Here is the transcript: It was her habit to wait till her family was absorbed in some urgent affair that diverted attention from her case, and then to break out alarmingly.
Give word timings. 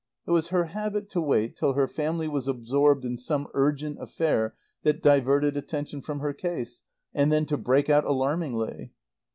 It 0.25 0.31
was 0.31 0.47
her 0.47 0.63
habit 0.63 1.11
to 1.11 1.21
wait 1.21 1.55
till 1.55 1.73
her 1.73 1.87
family 1.87 2.27
was 2.27 2.47
absorbed 2.47 3.05
in 3.05 3.19
some 3.19 3.47
urgent 3.53 4.01
affair 4.01 4.55
that 4.81 5.03
diverted 5.03 5.55
attention 5.55 6.01
from 6.01 6.21
her 6.21 6.33
case, 6.33 6.81
and 7.13 7.31
then 7.31 7.45
to 7.45 7.55
break 7.59 7.87
out 7.87 8.05
alarmingly. 8.05 8.93